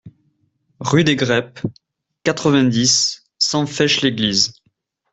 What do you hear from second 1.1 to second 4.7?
Greppes, quatre-vingt-dix, cent Fêche-l'Église